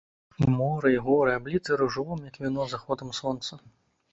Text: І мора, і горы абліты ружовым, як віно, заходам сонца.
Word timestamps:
І 0.43 0.53
мора, 0.53 0.91
і 0.95 1.01
горы 1.09 1.35
абліты 1.39 1.77
ружовым, 1.81 2.25
як 2.31 2.41
віно, 2.45 2.67
заходам 2.73 3.17
сонца. 3.21 3.63